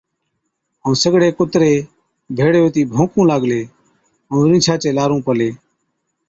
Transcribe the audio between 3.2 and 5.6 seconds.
لاگلي ائُون رِينڇا چي لارُون پلي۔